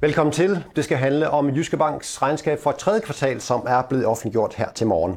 Velkommen 0.00 0.32
til. 0.32 0.64
Det 0.76 0.84
skal 0.84 0.96
handle 0.96 1.30
om 1.30 1.48
Jyske 1.48 1.76
Banks 1.76 2.22
regnskab 2.22 2.58
for 2.58 2.72
tredje 2.72 3.00
kvartal, 3.00 3.40
som 3.40 3.66
er 3.68 3.82
blevet 3.82 4.06
offentliggjort 4.06 4.54
her 4.54 4.68
til 4.74 4.86
morgen. 4.86 5.16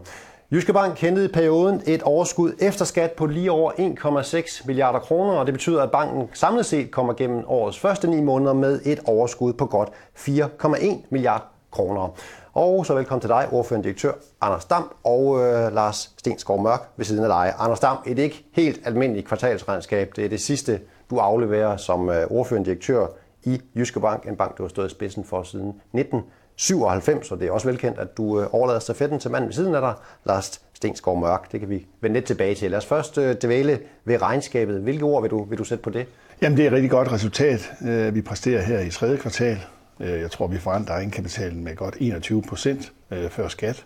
Jyske 0.52 0.74
Bank 0.74 0.98
hentede 0.98 1.26
i 1.26 1.32
perioden 1.32 1.82
et 1.86 2.04
overskud 2.04 2.54
efter 2.60 2.86
skat 2.86 3.12
på 3.12 3.26
lige 3.26 3.52
over 3.52 3.72
1,6 3.72 4.68
milliarder 4.68 5.00
kroner, 5.00 5.34
og 5.34 5.46
det 5.46 5.54
betyder, 5.54 5.84
at 5.84 5.92
banken 5.92 6.30
samlet 6.34 6.66
set 6.66 6.92
kommer 6.92 7.14
gennem 7.14 7.44
årets 7.48 7.80
første 7.80 8.08
ni 8.08 8.22
måneder 8.22 8.54
med 8.54 8.82
et 8.86 9.00
overskud 9.06 9.54
på 9.54 9.66
godt 9.66 9.90
4,1 10.18 11.08
milliarder 11.10 11.46
kroner. 11.72 12.16
Og 12.54 12.86
så 12.86 12.94
velkommen 12.94 13.22
til 13.22 13.30
dig, 13.30 13.48
ordførende 13.52 13.84
direktør 13.84 14.12
Anders 14.42 14.66
Dam 14.66 14.92
og 15.04 15.40
øh, 15.40 15.74
Lars 15.74 16.14
Stenskov 16.18 16.62
Mørk 16.62 16.90
ved 16.98 17.06
siden 17.06 17.24
af 17.24 17.30
dig. 17.30 17.54
Anders 17.60 17.80
Dam, 17.80 17.98
et 18.06 18.20
ikke 18.20 18.46
helt 18.54 18.80
almindeligt 18.86 19.28
kvartalsregnskab. 19.28 20.12
Det 20.16 20.26
er 20.26 20.30
det 20.30 20.42
sidste, 20.42 20.80
du 21.10 21.18
afleverer 21.18 21.78
som 21.78 22.10
øh, 22.10 22.28
ordførende 22.30 22.66
direktør 22.66 23.08
i 23.44 23.62
Jyske 23.76 24.00
Bank, 24.00 24.28
en 24.28 24.36
bank, 24.36 24.58
du 24.58 24.64
har 24.64 24.68
stået 24.68 24.88
i 24.88 24.90
spidsen 24.90 25.24
for 25.24 25.44
siden 25.44 25.68
1997, 25.68 27.32
og 27.32 27.40
det 27.40 27.48
er 27.48 27.52
også 27.52 27.68
velkendt, 27.68 28.00
at 28.00 28.18
du 28.18 28.42
øh, 28.42 28.48
overlader 28.52 28.80
stafetten 28.80 29.20
til 29.20 29.32
manden 29.32 29.48
ved 29.48 29.54
siden 29.54 29.76
af 29.76 29.82
dig, 29.82 29.94
Lars 30.26 30.62
Stenskov 30.74 31.20
Mørk. 31.20 31.52
Det 31.52 31.60
kan 31.60 31.70
vi 31.70 31.86
vende 32.02 32.14
lidt 32.14 32.26
tilbage 32.26 32.56
til. 32.56 32.72
Lad 32.72 32.78
os 32.78 32.86
først 32.86 33.18
øh, 33.18 33.36
dvæle 33.42 33.80
ved 34.06 34.22
regnskabet. 34.22 34.82
Hvilke 34.82 35.04
ord 35.04 35.22
vil 35.22 35.32
du, 35.32 35.44
vil 35.44 35.58
du 35.58 35.64
sætte 35.64 35.84
på 35.84 35.90
det? 35.90 36.08
Jamen, 36.42 36.58
det 36.58 36.64
er 36.64 36.68
et 36.68 36.74
rigtig 36.74 36.92
godt 36.92 37.12
resultat, 37.12 37.72
øh, 37.82 38.16
vi 38.16 38.22
præsterer 38.22 38.62
her 38.62 38.80
i 38.80 38.90
tredje 38.90 39.18
kvartal. 39.18 39.58
Jeg 40.00 40.32
tror, 40.32 40.48
vi 40.48 40.58
forandrer 40.58 40.96
egenkapitalen 40.96 41.64
med 41.64 41.76
godt 41.76 41.96
21 42.00 42.42
procent 42.42 42.92
før 43.30 43.48
skat. 43.48 43.86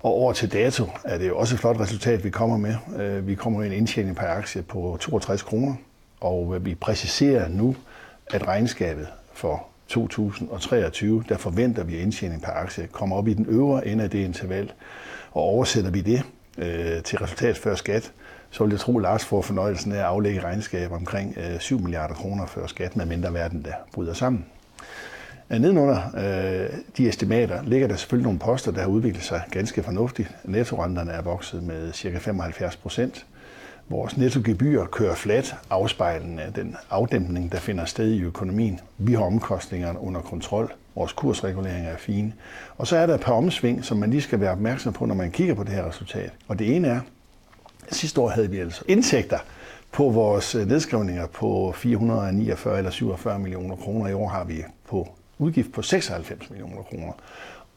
Og 0.00 0.12
over 0.12 0.32
til 0.32 0.52
dato 0.52 0.84
er 1.04 1.18
det 1.18 1.28
jo 1.28 1.38
også 1.38 1.54
et 1.54 1.60
flot 1.60 1.80
resultat, 1.80 2.24
vi 2.24 2.30
kommer 2.30 2.56
med. 2.56 2.74
Vi 3.20 3.34
kommer 3.34 3.58
med 3.58 3.66
en 3.66 3.72
indtjening 3.72 4.16
per 4.16 4.26
aktie 4.26 4.62
på 4.62 4.96
62 5.00 5.42
kroner, 5.42 5.74
og 6.20 6.56
vi 6.60 6.74
præciserer 6.74 7.48
nu, 7.48 7.76
at 8.30 8.48
regnskabet 8.48 9.08
for 9.32 9.66
2023, 9.88 11.24
der 11.28 11.36
forventer 11.36 11.84
vi, 11.84 11.96
at 11.96 12.02
indtjening 12.02 12.42
per 12.42 12.52
aktie 12.52 12.86
kommer 12.92 13.16
op 13.16 13.28
i 13.28 13.34
den 13.34 13.46
øvre 13.48 13.86
ende 13.86 14.04
af 14.04 14.10
det 14.10 14.18
interval. 14.18 14.72
Og 15.32 15.42
oversætter 15.42 15.90
vi 15.90 16.00
det 16.00 16.22
øh, 16.58 17.02
til 17.02 17.18
resultat 17.18 17.58
før 17.58 17.74
skat, 17.74 18.12
så 18.50 18.64
vil 18.64 18.70
jeg 18.70 18.80
tro, 18.80 18.98
at 18.98 19.02
Lars 19.02 19.24
får 19.24 19.42
fornøjelsen 19.42 19.92
af 19.92 19.98
at 19.98 20.04
aflægge 20.04 20.40
regnskab 20.40 20.92
omkring 20.92 21.38
øh, 21.38 21.60
7 21.60 21.80
milliarder 21.80 22.14
kroner 22.14 22.46
før 22.46 22.66
skat, 22.66 22.96
med 22.96 23.06
mindre 23.06 23.34
verden 23.34 23.62
der 23.62 23.74
bryder 23.92 24.14
sammen. 24.14 24.44
Øh, 25.50 25.60
nedenunder 25.60 26.02
øh, 26.16 26.78
de 26.96 27.08
estimater 27.08 27.62
ligger 27.62 27.88
der 27.88 27.96
selvfølgelig 27.96 28.24
nogle 28.24 28.38
poster, 28.38 28.72
der 28.72 28.80
har 28.80 28.88
udviklet 28.88 29.24
sig 29.24 29.42
ganske 29.50 29.82
fornuftigt. 29.82 30.28
Nettorenterne 30.44 31.12
er 31.12 31.22
vokset 31.22 31.62
med 31.62 31.92
ca. 31.92 32.18
75 32.18 32.76
procent. 32.76 33.26
Vores 33.90 34.16
nettogebyr 34.16 34.84
kører 34.84 35.14
flat, 35.14 35.56
afspejlende 35.70 36.42
af 36.42 36.52
den 36.52 36.76
afdæmpning, 36.90 37.52
der 37.52 37.58
finder 37.58 37.84
sted 37.84 38.12
i 38.12 38.22
økonomien. 38.22 38.80
Vi 38.98 39.12
har 39.12 39.22
omkostningerne 39.22 39.98
under 39.98 40.20
kontrol. 40.20 40.72
Vores 40.94 41.12
kursreguleringer 41.12 41.90
er 41.90 41.96
fine. 41.96 42.32
Og 42.76 42.86
så 42.86 42.96
er 42.96 43.06
der 43.06 43.14
et 43.14 43.20
par 43.20 43.32
omsving, 43.32 43.84
som 43.84 43.96
man 43.96 44.10
lige 44.10 44.22
skal 44.22 44.40
være 44.40 44.52
opmærksom 44.52 44.92
på, 44.92 45.06
når 45.06 45.14
man 45.14 45.30
kigger 45.30 45.54
på 45.54 45.64
det 45.64 45.72
her 45.72 45.88
resultat. 45.88 46.32
Og 46.48 46.58
det 46.58 46.76
ene 46.76 46.88
er, 46.88 47.00
at 47.88 47.94
sidste 47.94 48.20
år 48.20 48.28
havde 48.28 48.50
vi 48.50 48.58
altså 48.58 48.84
indtægter 48.88 49.38
på 49.92 50.08
vores 50.08 50.54
øh, 50.54 50.66
nedskrivninger 50.66 51.26
på 51.26 51.72
449 51.76 52.78
eller 52.78 52.90
47 52.90 53.38
millioner 53.38 53.76
kroner. 53.76 54.10
I 54.10 54.12
år 54.12 54.28
har 54.28 54.44
vi 54.44 54.64
på 54.88 55.08
udgift 55.38 55.72
på 55.72 55.82
96 55.82 56.50
millioner 56.50 56.82
kroner. 56.82 57.12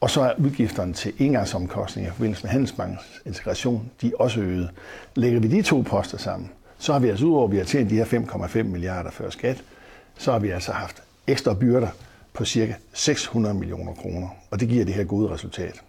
Og 0.02 0.10
så 0.10 0.20
er 0.20 0.32
udgifterne 0.38 0.92
til 0.92 1.12
engangsomkostninger 1.18 2.10
i 2.10 2.14
forbindelse 2.14 2.42
med 2.42 2.50
Handelsbankens 2.50 3.22
integration, 3.26 3.90
de 4.00 4.06
er 4.06 4.12
også 4.18 4.40
øget. 4.40 4.70
Lægger 5.14 5.40
vi 5.40 5.48
de 5.48 5.62
to 5.62 5.80
poster 5.80 6.18
sammen, 6.18 6.50
så 6.78 6.92
har 6.92 7.00
vi 7.00 7.08
altså 7.08 7.24
udover, 7.26 7.44
at 7.44 7.52
vi 7.52 7.56
har 7.56 7.64
tjent 7.64 7.90
de 7.90 7.96
her 7.96 8.04
5,5 8.04 8.62
milliarder 8.62 9.10
før 9.10 9.30
skat, 9.30 9.62
så 10.18 10.32
har 10.32 10.38
vi 10.38 10.50
altså 10.50 10.72
haft 10.72 11.02
ekstra 11.26 11.54
byrder 11.54 11.88
på 12.32 12.44
cirka 12.44 12.74
600 12.92 13.54
millioner 13.54 13.92
kroner, 13.94 14.28
og 14.50 14.60
det 14.60 14.68
giver 14.68 14.84
det 14.84 14.94
her 14.94 15.04
gode 15.04 15.30
resultat. 15.30 15.82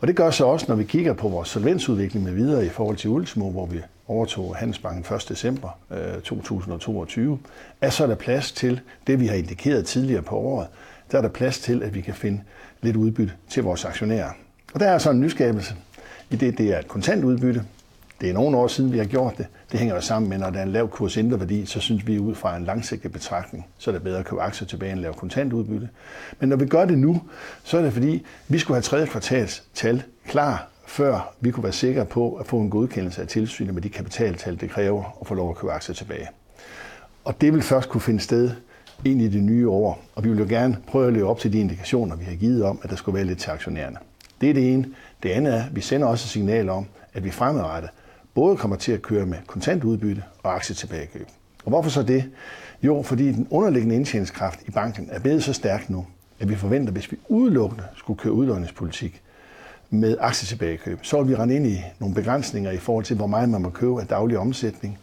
Og 0.00 0.08
det 0.08 0.16
gør 0.16 0.30
så 0.30 0.46
også, 0.46 0.66
når 0.68 0.74
vi 0.74 0.84
kigger 0.84 1.12
på 1.12 1.28
vores 1.28 1.48
solvensudvikling 1.48 2.24
med 2.24 2.32
videre 2.32 2.66
i 2.66 2.68
forhold 2.68 2.96
til 2.96 3.10
Ultimo, 3.10 3.50
hvor 3.50 3.66
vi 3.66 3.80
overtog 4.08 4.56
Handelsbanken 4.56 5.14
1. 5.14 5.28
december 5.28 5.78
øh, 5.90 6.20
2022, 6.22 7.38
er 7.80 7.90
så 7.90 8.06
der 8.06 8.14
plads 8.14 8.52
til 8.52 8.80
det, 9.06 9.20
vi 9.20 9.26
har 9.26 9.34
indikeret 9.34 9.86
tidligere 9.86 10.22
på 10.22 10.36
året, 10.36 10.66
der 11.12 11.18
er 11.18 11.22
der 11.22 11.28
plads 11.28 11.58
til, 11.58 11.82
at 11.82 11.94
vi 11.94 12.00
kan 12.00 12.14
finde 12.14 12.40
lidt 12.82 12.96
udbytte 12.96 13.32
til 13.48 13.62
vores 13.62 13.84
aktionærer. 13.84 14.30
Og 14.74 14.80
der 14.80 14.86
er 14.88 14.98
så 14.98 15.10
en 15.10 15.20
nyskabelse 15.20 15.74
i 16.30 16.36
det, 16.36 16.58
det 16.58 16.74
er 16.74 16.78
et 16.78 16.88
kontantudbytte. 16.88 17.64
Det 18.20 18.30
er 18.30 18.34
nogle 18.34 18.56
år 18.56 18.66
siden, 18.66 18.92
vi 18.92 18.98
har 18.98 19.04
gjort 19.04 19.38
det. 19.38 19.46
Det 19.72 19.78
hænger 19.78 19.94
jo 19.94 20.00
sammen 20.00 20.28
med, 20.28 20.38
når 20.38 20.50
der 20.50 20.58
er 20.58 20.62
en 20.62 20.72
lav 20.72 20.88
kurs 20.88 21.16
værdi, 21.16 21.66
så 21.66 21.80
synes 21.80 22.06
vi 22.06 22.18
ud 22.18 22.34
fra 22.34 22.56
en 22.56 22.64
langsigtet 22.64 23.12
betragtning, 23.12 23.66
så 23.78 23.90
er 23.90 23.92
det 23.92 24.02
bedre 24.02 24.18
at 24.18 24.24
købe 24.24 24.42
aktier 24.42 24.68
tilbage 24.68 24.92
end 24.92 25.00
lave 25.00 25.14
kontantudbytte. 25.14 25.88
Men 26.40 26.48
når 26.48 26.56
vi 26.56 26.66
gør 26.66 26.84
det 26.84 26.98
nu, 26.98 27.22
så 27.64 27.78
er 27.78 27.82
det 27.82 27.92
fordi, 27.92 28.26
vi 28.48 28.58
skulle 28.58 28.74
have 28.74 28.82
tredje 28.82 29.06
kvartals 29.06 29.62
tal 29.74 30.02
klar, 30.28 30.68
før 30.86 31.34
vi 31.40 31.50
kunne 31.50 31.64
være 31.64 31.72
sikre 31.72 32.04
på 32.04 32.34
at 32.34 32.46
få 32.46 32.60
en 32.60 32.70
godkendelse 32.70 33.22
af 33.22 33.28
tilsynet 33.28 33.74
med 33.74 33.82
de 33.82 33.88
kapitaltal, 33.88 34.60
det 34.60 34.70
kræver 34.70 35.18
at 35.20 35.26
få 35.26 35.34
lov 35.34 35.50
at 35.50 35.56
købe 35.56 35.72
aktier 35.72 35.94
tilbage. 35.94 36.28
Og 37.24 37.40
det 37.40 37.52
vil 37.52 37.62
først 37.62 37.88
kunne 37.88 38.00
finde 38.00 38.20
sted 38.20 38.50
ind 39.04 39.22
i 39.22 39.28
det 39.28 39.42
nye 39.42 39.68
år, 39.68 40.04
og 40.14 40.24
vi 40.24 40.28
vil 40.30 40.38
jo 40.38 40.46
gerne 40.48 40.76
prøve 40.86 41.06
at 41.06 41.12
leve 41.12 41.28
op 41.28 41.38
til 41.38 41.52
de 41.52 41.60
indikationer, 41.60 42.16
vi 42.16 42.24
har 42.24 42.34
givet 42.34 42.64
om, 42.64 42.80
at 42.82 42.90
der 42.90 42.96
skulle 42.96 43.16
være 43.16 43.24
lidt 43.24 43.38
til 43.38 43.50
aktionærerne. 43.50 43.96
Det 44.40 44.50
er 44.50 44.54
det 44.54 44.72
ene. 44.72 44.86
Det 45.22 45.28
andet 45.28 45.54
er, 45.54 45.62
at 45.62 45.76
vi 45.76 45.80
sender 45.80 46.06
også 46.06 46.24
et 46.26 46.30
signal 46.30 46.68
om, 46.68 46.86
at 47.14 47.24
vi 47.24 47.30
fremadrettet 47.30 47.90
både 48.34 48.56
kommer 48.56 48.76
til 48.76 48.92
at 48.92 49.02
køre 49.02 49.26
med 49.26 49.38
kontantudbytte 49.46 50.22
og 50.42 50.54
aktietilbagekøb. 50.54 51.26
Og 51.64 51.68
hvorfor 51.68 51.90
så 51.90 52.02
det? 52.02 52.24
Jo, 52.82 53.02
fordi 53.02 53.32
den 53.32 53.46
underliggende 53.50 53.96
indtjeningskraft 53.96 54.60
i 54.66 54.70
banken 54.70 55.08
er 55.10 55.20
blevet 55.20 55.44
så 55.44 55.52
stærk 55.52 55.90
nu, 55.90 56.06
at 56.40 56.48
vi 56.48 56.54
forventer, 56.54 56.88
at 56.88 56.94
hvis 56.94 57.12
vi 57.12 57.16
udelukkende 57.28 57.84
skulle 57.96 58.18
køre 58.18 58.32
udlåningspolitik 58.32 59.22
med 59.90 60.16
aktietilbagekøb, 60.20 60.98
så 61.02 61.22
vil 61.22 61.30
vi 61.30 61.36
rende 61.36 61.56
ind 61.56 61.66
i 61.66 61.78
nogle 61.98 62.14
begrænsninger 62.14 62.70
i 62.70 62.76
forhold 62.76 63.04
til, 63.04 63.16
hvor 63.16 63.26
meget 63.26 63.48
man 63.48 63.62
må 63.62 63.70
købe 63.70 64.00
af 64.00 64.06
daglig 64.06 64.38
omsætning, 64.38 64.98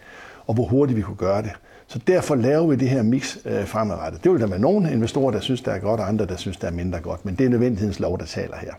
og 0.47 0.53
hvor 0.53 0.65
hurtigt 0.65 0.97
vi 0.97 1.01
kunne 1.01 1.15
gøre 1.15 1.41
det. 1.41 1.51
Så 1.87 1.99
derfor 2.07 2.35
laver 2.35 2.67
vi 2.67 2.75
det 2.75 2.89
her 2.89 3.03
mix 3.03 3.37
øh, 3.45 3.65
fremadrettet. 3.65 4.23
Det 4.23 4.31
vil 4.31 4.41
der 4.41 4.47
være 4.47 4.59
nogle 4.59 4.91
investorer, 4.91 5.31
der 5.31 5.39
synes, 5.39 5.61
der 5.61 5.71
er 5.71 5.79
godt, 5.79 5.99
og 5.99 6.07
andre, 6.07 6.25
der 6.25 6.35
synes, 6.35 6.57
der 6.57 6.67
er 6.67 6.71
mindre 6.71 6.99
godt. 6.99 7.25
Men 7.25 7.35
det 7.35 7.45
er 7.45 7.49
nødvendighedens 7.49 7.99
lov, 7.99 8.19
der 8.19 8.25
taler 8.25 8.57
her. 8.57 8.73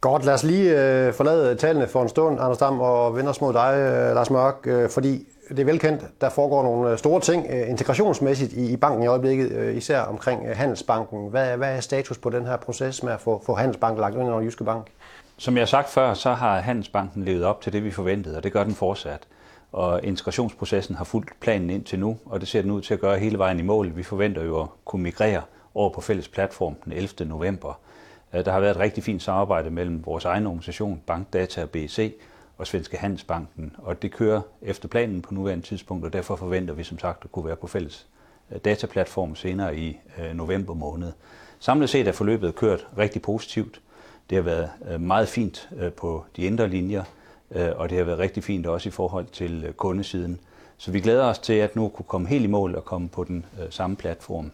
Godt, 0.00 0.24
lad 0.24 0.34
os 0.34 0.42
lige 0.44 0.70
øh, 0.70 1.12
forlade 1.12 1.54
tallene 1.54 1.86
for 1.86 2.02
en 2.02 2.08
stund, 2.08 2.40
Anders 2.40 2.58
Dam, 2.58 2.80
og 2.80 3.16
vende 3.16 3.30
os 3.30 3.40
mod 3.40 3.52
dig, 3.52 3.74
øh, 3.76 4.14
Lars 4.14 4.30
Mørk, 4.30 4.54
øh, 4.64 4.90
fordi 4.90 5.26
det 5.48 5.58
er 5.58 5.64
velkendt, 5.64 6.04
der 6.20 6.28
foregår 6.28 6.62
nogle 6.62 6.90
øh, 6.90 6.98
store 6.98 7.20
ting 7.20 7.46
øh, 7.50 7.70
integrationsmæssigt 7.70 8.52
i, 8.52 8.72
i 8.72 8.76
banken 8.76 9.02
i 9.02 9.06
øjeblikket, 9.06 9.52
øh, 9.52 9.76
især 9.76 10.00
omkring 10.00 10.46
øh, 10.46 10.56
Handelsbanken. 10.56 11.28
Hvad, 11.28 11.56
hvad 11.56 11.76
er 11.76 11.80
status 11.80 12.18
på 12.18 12.30
den 12.30 12.46
her 12.46 12.56
proces 12.56 13.02
med 13.02 13.12
at 13.12 13.20
få, 13.20 13.42
få 13.46 13.54
Handelsbanken 13.54 14.00
lagt 14.00 14.14
ind 14.14 14.24
under 14.24 14.40
Jyske 14.40 14.64
Bank? 14.64 14.86
Som 15.36 15.54
jeg 15.56 15.60
har 15.60 15.66
sagt 15.66 15.88
før, 15.88 16.14
så 16.14 16.32
har 16.32 16.60
Handelsbanken 16.60 17.24
levet 17.24 17.44
op 17.44 17.60
til 17.60 17.72
det, 17.72 17.84
vi 17.84 17.90
forventede, 17.90 18.36
og 18.36 18.42
det 18.44 18.52
gør 18.52 18.64
den 18.64 18.74
fortsat 18.74 19.20
og 19.72 20.04
integrationsprocessen 20.04 20.94
har 20.94 21.04
fulgt 21.04 21.40
planen 21.40 21.70
ind 21.70 21.84
til 21.84 21.98
nu, 21.98 22.18
og 22.24 22.40
det 22.40 22.48
ser 22.48 22.62
den 22.62 22.70
ud 22.70 22.82
til 22.82 22.94
at 22.94 23.00
gøre 23.00 23.18
hele 23.18 23.38
vejen 23.38 23.58
i 23.58 23.62
mål. 23.62 23.96
Vi 23.96 24.02
forventer 24.02 24.44
jo 24.44 24.60
at 24.60 24.68
kunne 24.84 25.02
migrere 25.02 25.42
over 25.74 25.90
på 25.90 26.00
fælles 26.00 26.28
platform 26.28 26.74
den 26.84 26.92
11. 26.92 27.28
november. 27.28 27.80
Øh, 28.34 28.44
der 28.44 28.52
har 28.52 28.60
været 28.60 28.70
et 28.70 28.80
rigtig 28.80 29.04
fint 29.04 29.22
samarbejde 29.22 29.70
mellem 29.70 30.06
vores 30.06 30.24
egen 30.24 30.46
organisation, 30.46 31.02
Bankdata 31.06 31.62
og 31.62 31.70
BC, 31.70 32.14
og 32.58 32.66
Svenske 32.66 32.96
Handelsbanken, 32.96 33.76
og 33.78 34.02
det 34.02 34.12
kører 34.12 34.40
efter 34.62 34.88
planen 34.88 35.22
på 35.22 35.34
nuværende 35.34 35.66
tidspunkt, 35.66 36.04
og 36.04 36.12
derfor 36.12 36.36
forventer 36.36 36.74
vi 36.74 36.84
som 36.84 36.98
sagt 36.98 37.24
at 37.24 37.32
kunne 37.32 37.46
være 37.46 37.56
på 37.56 37.66
fælles 37.66 38.06
øh, 38.50 38.58
dataplatform 38.64 39.36
senere 39.36 39.76
i 39.76 39.98
øh, 40.18 40.36
november 40.36 40.74
måned. 40.74 41.12
Samlet 41.58 41.90
set 41.90 42.08
er 42.08 42.12
forløbet 42.12 42.54
kørt 42.54 42.86
rigtig 42.98 43.22
positivt. 43.22 43.80
Det 44.30 44.36
har 44.36 44.42
været 44.42 45.00
meget 45.00 45.28
fint 45.28 45.70
på 45.96 46.24
de 46.36 46.42
indre 46.42 46.68
linjer. 46.68 47.04
Øh, 47.54 47.70
og 47.76 47.90
det 47.90 47.98
har 47.98 48.04
været 48.04 48.18
rigtig 48.18 48.44
fint 48.44 48.66
også 48.66 48.88
i 48.88 48.92
forhold 48.92 49.26
til 49.26 49.64
øh, 49.66 49.72
kundesiden. 49.72 50.40
Så 50.76 50.90
vi 50.90 51.00
glæder 51.00 51.24
os 51.24 51.38
til 51.38 51.52
at 51.52 51.76
nu 51.76 51.88
kunne 51.88 52.06
komme 52.08 52.28
helt 52.28 52.44
i 52.44 52.48
mål 52.48 52.74
og 52.74 52.84
komme 52.84 53.08
på 53.08 53.24
den 53.24 53.44
øh, 53.60 53.66
samme 53.70 53.96
platform. 53.96 54.52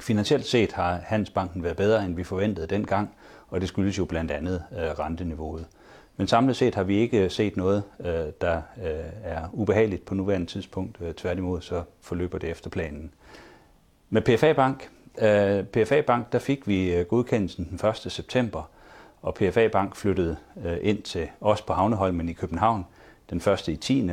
Finansielt 0.00 0.46
set 0.46 0.72
har 0.72 1.00
Handelsbanken 1.04 1.62
været 1.62 1.76
bedre, 1.76 2.04
end 2.04 2.16
vi 2.16 2.24
forventede 2.24 2.66
dengang, 2.66 3.10
og 3.48 3.60
det 3.60 3.68
skyldes 3.68 3.98
jo 3.98 4.04
blandt 4.04 4.30
andet 4.30 4.62
øh, 4.72 4.78
renteniveauet. 4.78 5.66
Men 6.16 6.26
samlet 6.26 6.56
set 6.56 6.74
har 6.74 6.82
vi 6.82 6.96
ikke 6.96 7.30
set 7.30 7.56
noget, 7.56 7.82
der 8.40 8.62
er 9.24 9.48
ubehageligt 9.52 10.04
på 10.04 10.14
nuværende 10.14 10.46
tidspunkt. 10.46 11.16
Tværtimod 11.16 11.60
så 11.60 11.82
forløber 12.00 12.38
det 12.38 12.50
efter 12.50 12.70
planen. 12.70 13.10
Med 14.10 14.22
PFA 14.22 14.52
Bank, 14.52 14.90
PFA 15.72 16.00
Bank 16.00 16.32
der 16.32 16.38
fik 16.38 16.68
vi 16.68 17.04
godkendelsen 17.08 17.68
den 17.70 17.88
1. 17.88 18.12
september, 18.12 18.70
og 19.22 19.34
PFA 19.34 19.68
Bank 19.68 19.96
flyttede 19.96 20.36
øh, 20.64 20.76
ind 20.82 21.02
til 21.02 21.28
os 21.40 21.62
på 21.62 21.72
Havneholmen 21.72 22.28
i 22.28 22.32
København 22.32 22.86
den 23.30 23.40
første 23.40 23.72
i 23.72 23.76
10. 23.76 24.10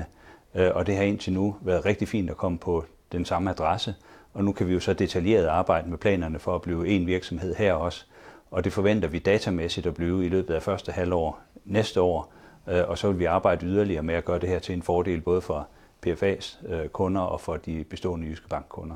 Øh, 0.56 0.72
og 0.75 0.88
det 0.88 0.96
har 0.96 1.04
indtil 1.04 1.34
nu 1.34 1.56
været 1.62 1.86
rigtig 1.86 2.07
fint 2.07 2.30
at 2.30 2.38
komme 2.38 2.57
på 2.57 2.86
den 3.12 3.25
samme 3.25 3.50
adresse. 3.50 3.96
Og 4.34 4.44
nu 4.44 4.52
kan 4.52 4.68
vi 4.68 4.74
jo 4.74 4.80
så 4.80 4.94
detaljeret 4.94 5.46
arbejde 5.46 5.90
med 5.90 5.98
planerne 5.98 6.40
for 6.40 6.56
at 6.56 6.62
blive 6.62 6.88
en 6.88 7.07
virksomhed 7.07 7.56
her 7.56 7.74
også. 7.74 8.06
Og 8.52 8.63
det 8.63 8.74
forventer 8.74 9.07
vi 9.07 9.19
datamæssigt 9.19 9.88
at 9.88 9.94
blive 9.94 10.25
i 10.25 10.30
løbet 10.30 10.54
af 10.54 10.63
første 10.63 10.92
halvår 10.92 11.40
næste 11.66 12.02
år. 12.02 12.34
Øh, 12.68 12.84
og 12.88 12.98
så 12.98 13.07
vil 13.07 13.19
vi 13.19 13.25
arbejde 13.25 13.66
yderligere 13.66 14.04
med 14.04 14.16
at 14.16 14.25
gøre 14.25 14.40
det 14.40 14.50
her 14.50 14.60
til 14.60 14.75
en 14.75 14.81
fordel 14.81 15.22
både 15.22 15.42
for 15.42 15.68
PFA's 16.07 16.57
kunder 16.88 17.22
og 17.22 17.42
for 17.42 17.57
de 17.57 17.84
bestående 17.84 18.28
Jyske 18.28 18.48
Bankkunder. 18.48 18.96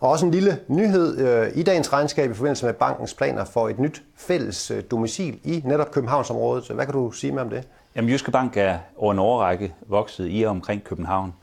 Og 0.00 0.10
også 0.10 0.26
en 0.26 0.32
lille 0.32 0.58
nyhed 0.68 1.18
øh, 1.18 1.50
i 1.54 1.62
dagens 1.62 1.92
regnskab 1.92 2.30
i 2.30 2.34
forbindelse 2.34 2.66
med 2.66 2.74
bankens 2.74 3.14
planer 3.14 3.44
for 3.44 3.68
et 3.68 3.78
nyt 3.78 4.02
fælles 4.16 4.70
øh, 4.70 4.82
domicil 4.90 5.40
i 5.44 5.62
netop 5.64 5.90
Københavnsområdet. 5.90 6.68
Hvad 6.68 6.84
kan 6.84 6.94
du 6.94 7.10
sige 7.10 7.32
med 7.32 7.42
om 7.42 7.50
det? 7.50 7.68
Jamen, 7.96 8.10
Jyske 8.10 8.30
Bank 8.30 8.56
er 8.56 8.78
over 8.96 9.12
en 9.12 9.18
årrække 9.18 9.74
vokset 9.86 10.28
i 10.30 10.42
og 10.42 10.50
omkring 10.50 10.84
København. 10.84 11.34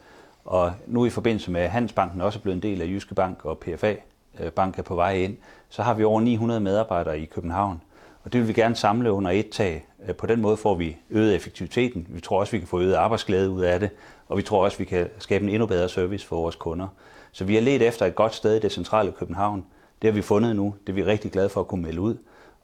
Og 0.46 0.72
nu 0.88 1.06
i 1.06 1.10
forbindelse 1.10 1.52
med 1.52 1.68
Handelsbanken 1.68 2.22
også 2.22 2.40
er 2.40 2.42
blevet 2.42 2.56
en 2.56 2.62
del 2.62 2.82
af 2.82 2.86
Jyske 2.86 3.16
Bank 3.16 3.46
og 3.46 3.58
PFA 3.58 3.96
øh, 4.40 4.52
Bank 4.52 4.80
er 4.80 4.84
på 4.84 4.96
vej 4.96 5.14
ind, 5.14 5.38
så 5.70 5.82
har 5.82 5.94
vi 5.94 6.04
over 6.04 6.22
900 6.22 6.60
medarbejdere 6.60 7.20
i 7.20 7.26
København. 7.26 7.82
Og 8.24 8.34
det 8.34 8.42
vil 8.42 8.48
vi 8.48 8.54
gerne 8.54 8.76
samle 8.76 9.12
under 9.12 9.32
et 9.32 9.50
tag. 9.50 9.86
Øh, 10.08 10.16
på 10.16 10.28
den 10.28 10.42
måde 10.42 10.58
får 10.58 10.76
vi 10.76 10.98
øget 11.10 11.36
effektiviteten. 11.36 12.08
Vi 12.10 12.22
tror 12.22 12.40
også, 12.40 12.52
vi 12.52 12.60
kan 12.60 12.68
få 12.68 12.80
øget 12.80 12.96
arbejdsglæde 12.96 13.50
ud 13.50 13.62
af 13.62 13.80
det. 13.80 13.90
Og 14.28 14.38
vi 14.38 14.42
tror 14.42 14.64
også, 14.64 14.78
vi 14.78 14.86
kan 14.86 15.08
skabe 15.20 15.44
en 15.44 15.50
endnu 15.50 15.66
bedre 15.66 15.90
service 15.90 16.28
for 16.28 16.36
vores 16.36 16.56
kunder. 16.56 16.88
Så 17.32 17.44
vi 17.44 17.56
har 17.56 17.62
let 17.62 17.82
efter 17.82 18.06
et 18.06 18.16
godt 18.16 18.36
sted 18.36 18.56
i 18.56 18.60
det 18.60 18.72
centrale 18.72 19.12
København. 19.12 19.66
Det 20.02 20.08
har 20.08 20.16
vi 20.16 20.22
fundet 20.22 20.56
nu. 20.56 20.76
Det 20.88 20.90
er 20.90 20.94
vi 20.94 21.04
rigtig 21.04 21.32
glade 21.32 21.50
for 21.50 21.60
at 21.60 21.68
kunne 21.68 21.82
melde 21.82 22.02
ud. 22.02 22.16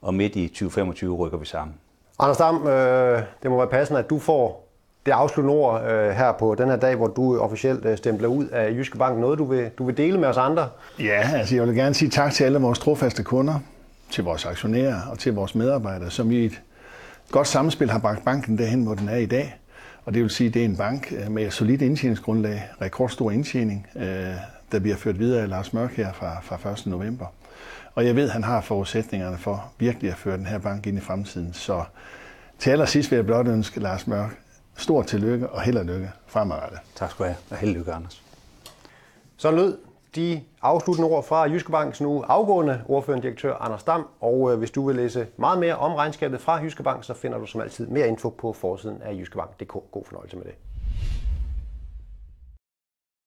Og 0.02 0.14
midt 0.14 0.36
i 0.36 0.48
2025 0.48 1.16
rykker 1.16 1.38
vi 1.38 1.46
sammen. 1.46 1.74
Anders 2.18 2.36
Dam, 2.36 2.66
øh, 2.66 3.22
det 3.42 3.50
må 3.50 3.56
være 3.56 3.66
passende, 3.66 4.00
at 4.00 4.10
du 4.10 4.18
får 4.18 4.68
det 5.06 5.12
afsluttende 5.12 5.58
ord 5.58 5.82
øh, 5.82 6.10
her 6.10 6.32
på 6.32 6.54
den 6.54 6.68
her 6.68 6.76
dag, 6.76 6.96
hvor 6.96 7.06
du 7.06 7.38
officielt 7.38 7.84
øh, 7.84 7.96
stempler 7.96 8.28
ud 8.28 8.46
af 8.46 8.70
Jyske 8.70 8.98
Bank. 8.98 9.18
Noget, 9.18 9.38
du 9.38 9.44
vil, 9.44 9.70
du 9.78 9.84
vil 9.84 9.96
dele 9.96 10.18
med 10.20 10.28
os 10.28 10.36
andre? 10.36 10.68
Ja, 10.98 11.30
altså 11.34 11.54
jeg 11.54 11.66
vil 11.66 11.74
gerne 11.74 11.94
sige 11.94 12.10
tak 12.10 12.32
til 12.32 12.44
alle 12.44 12.58
vores 12.58 12.78
trofaste 12.78 13.22
kunder, 13.22 13.54
til 14.10 14.24
vores 14.24 14.46
aktionærer 14.46 15.00
og 15.10 15.18
til 15.18 15.34
vores 15.34 15.54
medarbejdere, 15.54 16.10
som 16.10 16.30
i 16.30 16.44
et 16.44 16.62
godt 17.30 17.46
samspil 17.48 17.90
har 17.90 17.98
bragt 17.98 18.24
banken 18.24 18.58
derhen, 18.58 18.84
hvor 18.84 18.94
den 18.94 19.08
er 19.08 19.16
i 19.16 19.26
dag. 19.26 19.56
Og 20.04 20.14
det 20.14 20.22
vil 20.22 20.30
sige, 20.30 20.48
at 20.48 20.54
det 20.54 20.60
er 20.60 20.64
en 20.64 20.76
bank 20.76 21.12
øh, 21.12 21.30
med 21.30 21.46
et 21.46 21.52
solidt 21.52 21.82
indtjeningsgrundlag, 21.82 22.68
rekordstor 22.80 23.30
indtjening, 23.30 23.86
øh, 23.96 24.34
der 24.72 24.78
bliver 24.78 24.96
ført 24.96 25.18
videre 25.18 25.42
af 25.42 25.48
Lars 25.48 25.72
Mørk 25.72 25.96
her 25.96 26.12
fra, 26.12 26.40
fra 26.40 26.70
1. 26.70 26.86
november. 26.86 27.26
Og 27.94 28.06
jeg 28.06 28.16
ved, 28.16 28.24
at 28.24 28.30
han 28.30 28.44
har 28.44 28.60
forudsætningerne 28.60 29.38
for 29.38 29.72
virkelig 29.78 30.10
at 30.10 30.16
føre 30.16 30.36
den 30.36 30.46
her 30.46 30.58
bank 30.58 30.86
ind 30.86 30.98
i 30.98 31.00
fremtiden. 31.00 31.52
Så 31.52 31.84
til 32.58 32.70
allersidst 32.70 33.10
vil 33.10 33.16
jeg 33.16 33.26
blot 33.26 33.46
ønske 33.46 33.80
Lars 33.80 34.06
Mørk 34.06 34.38
stor 34.76 35.02
tillykke 35.02 35.48
og 35.48 35.62
held 35.62 35.76
og 35.76 35.84
lykke 35.84 36.10
fremadrettet. 36.26 36.78
Tak 36.94 37.10
skal 37.10 37.24
du 37.24 37.28
have, 37.28 37.36
og 37.50 37.56
held 37.56 37.70
og 37.70 37.76
lykke, 37.76 37.92
Anders. 37.92 38.22
Så 39.36 39.50
lød 39.50 39.78
de 40.16 40.42
afsluttende 40.62 41.10
ord 41.10 41.24
fra 41.24 41.42
Jyske 41.42 41.70
Banks 41.70 42.00
nu 42.00 42.22
afgående 42.22 42.84
ordførende 42.88 43.22
direktør 43.22 43.54
Anders 43.54 43.82
Dam. 43.82 44.08
Og 44.20 44.52
øh, 44.52 44.58
hvis 44.58 44.70
du 44.70 44.86
vil 44.86 44.96
læse 44.96 45.26
meget 45.36 45.58
mere 45.58 45.76
om 45.76 45.94
regnskabet 45.94 46.40
fra 46.40 46.62
Jyske 46.62 46.82
Bank, 46.82 47.04
så 47.04 47.14
finder 47.14 47.38
du 47.38 47.46
som 47.46 47.60
altid 47.60 47.86
mere 47.86 48.08
info 48.08 48.28
på 48.28 48.52
forsiden 48.52 49.02
af 49.02 49.14
jyskebank.dk. 49.14 49.72
God 49.90 50.04
fornøjelse 50.04 50.36
med 50.36 50.44
det. 50.44 50.54